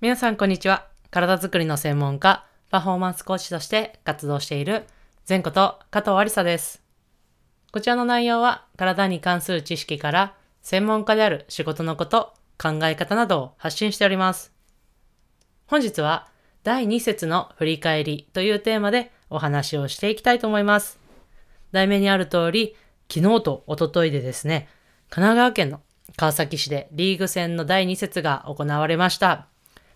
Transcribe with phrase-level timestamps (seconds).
[0.00, 0.86] 皆さんこんにちは。
[1.10, 4.84] 体づくりの専門家、パフォーマンスコーチとして活動している
[5.28, 6.80] 前こと加藤ありさです。
[7.72, 12.32] こちらの内容は体に関する知識から専門家である仕事のこと、
[12.62, 14.52] 考え方などを発信しております。
[15.66, 16.28] 本日は
[16.62, 21.00] 第2節の振り返りというテーマでお話をしていきたいと思います。
[21.72, 22.76] 題名にある通り、
[23.12, 24.68] 昨日と一昨日でですね、
[25.10, 25.80] 神奈川県の
[26.16, 29.48] 川崎市でリーグ戦の第2節が行われました。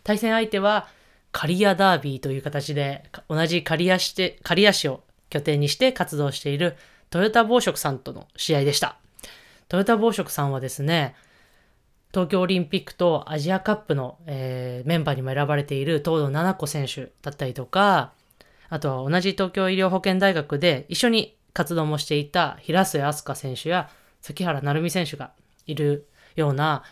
[0.05, 0.89] 対戦相手は
[1.31, 6.77] 刈谷ダービーという形で同じ刈谷市で刈谷市を拠点にして活動している
[7.11, 8.97] トヨタ紡織さんとの試合でした。
[9.69, 11.15] トヨタ紡織さんはですね、
[12.13, 18.13] 東京オリンピックとアジアカップの、えーメンバーにも選ばれている東堂七子選手だったりとか、
[18.69, 23.89] あとは同じ東京医療保険大学で一緒に活動もしていた平末飛鳥選手や
[24.21, 25.33] 崎原成美選手が
[25.67, 26.83] いるような、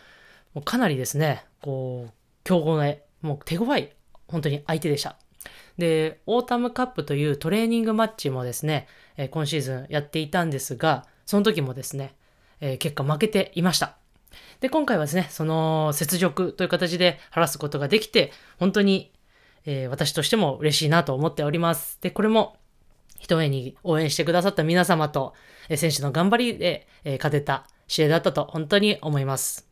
[0.53, 2.11] もうかなりですね、こう、
[2.43, 3.89] 強豪の、もう手強い、
[4.27, 5.17] 本当に相手でした。
[5.77, 12.15] で、オータムカップというトレーニングマッチもですね、えー今シーズンやっていたんですが、その時もですね、
[12.59, 13.97] えー結果負けていました。
[14.59, 19.11] で、今回はですね、その雪辱という形で晴らすことができて、本当に、
[19.65, 21.99] えー私としても嬉しいなと思っております。
[22.01, 22.57] で、これも、
[23.19, 25.33] 一重に応援してくださった皆様と、
[25.69, 29.67] えー選手の頑張りで、えー勝てた試合だったと本当に思います。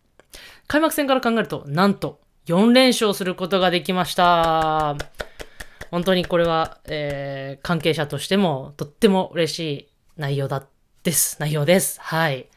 [0.68, 4.96] 開幕戦から考えると、なんと4連勝することができました。
[5.92, 10.66] 本当にこれは、えー関係者としてもとっても嬉しい内容だ
[11.04, 11.38] です。
[11.40, 12.02] 内容です。
[12.02, 12.48] はい。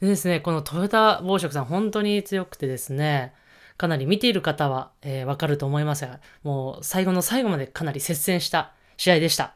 [0.00, 3.34] でですね、このトヨタ紡織さん本当に強くてですね、
[3.76, 9.52] かなり見ている方は、えーわかると思いますが、もう最後の最後までかなり接戦した試合でした。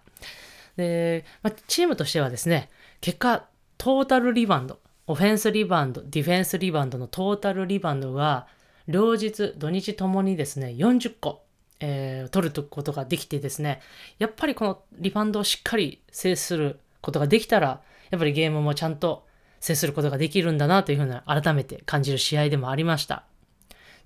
[0.76, 2.68] で、まあ、チームとしてはですね、
[3.00, 3.46] 結果、
[3.78, 8.46] トータルリバウンド、オフェンスリバウンド、ディフェンスリバウンドのトータルリバウンドが、
[8.90, 11.42] 両日、土日ともにですね、40個、
[11.80, 13.80] えー取ることができてですね、
[14.18, 17.80] やっぱりこのリバウンドをしっかり制することができたら、
[18.10, 19.26] やっぱりゲームもちゃんと
[19.60, 23.24] 制することができるんだなというふうな改めて感じる試合でもありました。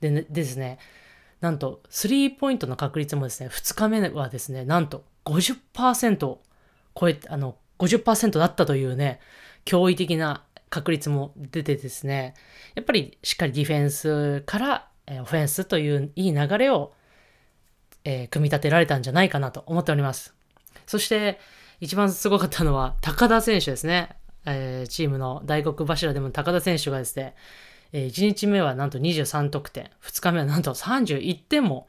[0.00, 0.78] でねですね、
[1.40, 6.42] なんと、スリーポイントの確率もですね、2日目はですね、なんと50%を
[6.98, 9.20] 超えて、あの、50%だったというね、
[9.64, 10.42] 驚異的な
[10.74, 12.34] 確率も出てですね、
[12.74, 14.88] やっぱりしっかりディフェンスから、
[15.20, 16.92] オフェンスといういい流れを、
[18.02, 20.34] えー組み立てられたんじゃないかなと思っております。
[20.84, 21.38] そして、
[21.80, 24.16] 一番すごかったのは、高田選手ですね。
[24.46, 27.36] えーチームの大黒柱でも高田選手がですね、
[27.92, 31.86] え1日目はなんと23得点、2日目はなんと31点も、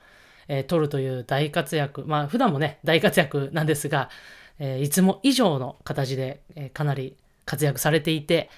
[0.48, 2.04] えー取るという大活躍。
[2.06, 4.12] まあ、普段もね、大活躍なんですが、
[4.60, 8.50] えいつも以上の形で、えかなり活躍されていて、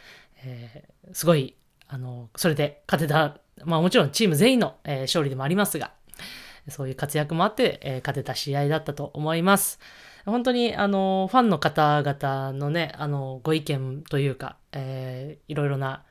[0.44, 1.56] えーすごい、
[1.88, 5.92] あの、それで勝てた、まあもちろんチーム全員の、えー勝利でもありますが、
[6.68, 9.80] そういう活躍もあって、えー勝てた試合だったと思います。
[10.26, 16.04] 本当に、あの、ファンの方々のね、あの、ご意見というか、えーいろいろな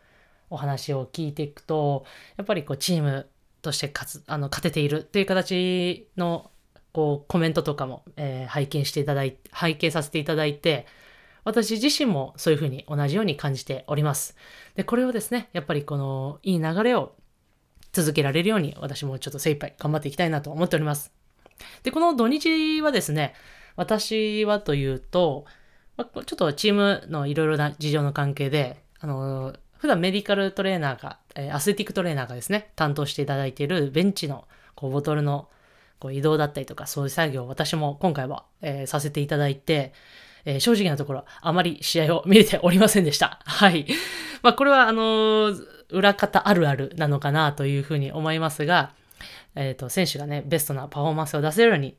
[0.48, 2.06] お話を聞いていくと、
[2.38, 3.28] やっぱりこう、チーム
[3.60, 6.50] として勝つ、あの、勝てているっていう形の、
[6.92, 10.86] こう、コメントとかも、えー拝見していただいて、拝見させていただいて、
[11.47, 14.34] 私自身もそういうふうに同じように感じております。
[14.75, 17.15] で、これをですね、やっぱりこの、いい流れを
[17.93, 21.12] 続けられるように、私もちょっと精一杯頑張っていきたいなと思っております。
[21.84, 23.33] で、この土日はですね、
[23.77, 25.45] 私はというと、
[25.97, 31.21] ちょっとチームのいろいろな事情の関係で、あの、普段メディカルトレーナーが、
[31.55, 35.49] アスレティックトレーナーがですね、担当していただいているベンチのこうボトルの
[36.01, 39.93] こう移動だったりとか、そういう作業を私も今回は、えーさせていただいて、
[40.47, 43.41] えー正直なところ、あまり試合を見れておりませんでした。
[43.45, 43.84] はい。
[44.43, 48.91] まあ、これは、あのー裏方あるあるなのかなというふうに思いますが、
[49.55, 51.97] えっ、と、選手がね、ベストなパフォーマンスを出せるように、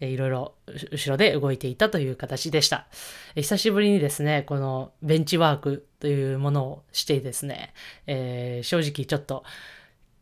[0.00, 0.54] えーいろいろ
[0.92, 2.86] 後ろで動いていたという形でした。
[3.34, 7.72] 久しぶりにですね、このベンチワークというものをしてですね、
[8.06, 9.44] えー正直ちょっと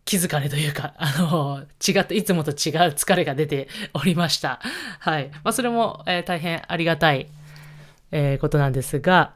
[0.05, 2.55] 気づかれというか、あの、違って、いつもと違う
[2.93, 4.61] 疲れが出ておりました。
[5.01, 5.31] はい。
[5.45, 7.29] まあ、それも、えー大変ありがたい、
[8.17, 9.35] えーことなんですが、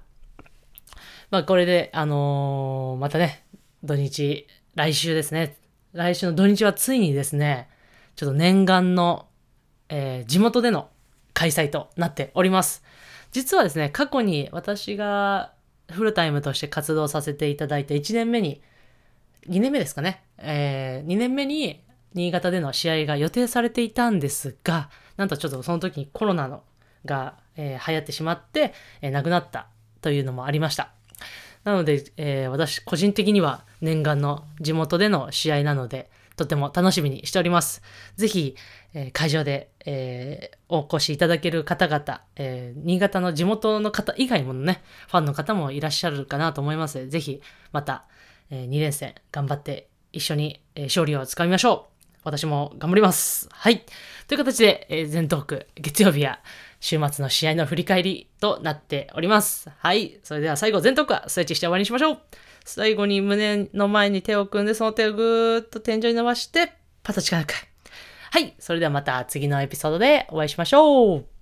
[1.32, 3.44] まあ、これで、あのーまたね、
[3.82, 4.46] 土日、
[4.76, 5.56] 来週ですね。
[5.92, 7.68] 来週の土日はついにですね、
[8.14, 9.26] ちょっと念願の、
[9.88, 10.90] えー地元での
[11.34, 12.84] 開催となっております。
[13.32, 15.52] 実はですね、過去に私が
[15.90, 18.62] フルタイムとして活動させていただいて1年目に、
[19.48, 21.82] 2年目ですかね、え2年目に
[22.14, 26.62] 新潟での試合が予定されていたんですが、なんとちょっとその時にコロナの
[27.04, 28.72] が、えー流行ってしまって、
[29.02, 29.68] えー亡くなった
[30.00, 30.92] というのもありました。
[31.64, 37.82] なので、えー私個人的には念願の地元での試合なので、とても楽しみにしております。
[38.16, 38.54] ぜひ、
[38.94, 47.40] えー会場で、えーお越しいただける方々、えー新潟の地元の方以外もね、ファンの方もいらっしゃるかなと思います、ぜひ、
[47.72, 48.04] また、
[48.50, 51.98] え2連戦頑張って一緒に、えー勝利をつかみましょう。
[52.24, 53.48] 私も頑張ります。
[53.52, 53.84] はい。
[54.26, 56.40] という形で、えー、全トーク、月曜日や
[56.80, 59.70] 週末の試合の振り返りとなっております。
[59.78, 60.20] はい。
[60.22, 62.18] それでは最後、全トークはストレッチして終わりにしましょう。
[62.64, 66.72] 最後に胸の前に手を組んで、その手をぐーっと天井に伸ばして、
[67.02, 67.54] パッと力抜く。
[68.30, 68.54] はい。
[68.58, 71.37] それではまた次のエピソードでお会いしましょう。